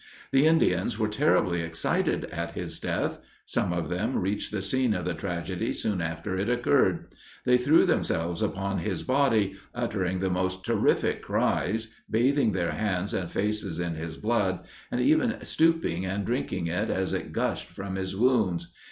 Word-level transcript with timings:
The 0.31 0.47
Indians 0.47 0.97
were 0.97 1.07
terribly 1.07 1.61
excited 1.61 2.25
at 2.31 2.53
his 2.55 2.79
death. 2.79 3.19
Some 3.45 3.71
of 3.71 3.87
them 3.91 4.17
reached 4.17 4.51
the 4.51 4.59
scene 4.63 4.95
of 4.95 5.05
the 5.05 5.13
tragedy 5.13 5.73
soon 5.73 6.01
after 6.01 6.35
it 6.35 6.49
occurred. 6.49 7.09
They 7.45 7.59
threw 7.59 7.85
themselves 7.85 8.41
upon 8.41 8.79
his 8.79 9.03
body, 9.03 9.57
uttering 9.75 10.17
the 10.17 10.31
most 10.31 10.65
terrific 10.65 11.21
cries, 11.21 11.89
bathing 12.09 12.51
their 12.53 12.71
hands 12.71 13.13
and 13.13 13.29
faces 13.29 13.79
in 13.79 13.93
his 13.93 14.17
blood, 14.17 14.61
and 14.89 14.99
even 14.99 15.35
stooping 15.45 16.03
and 16.03 16.25
drinking 16.25 16.65
it, 16.65 16.89
as 16.89 17.13
it 17.13 17.31
gushed 17.31 17.67
from 17.67 17.93
his 17.95 18.15
wounds. 18.15 18.73